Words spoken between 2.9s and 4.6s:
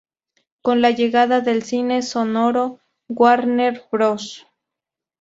Warner Bros.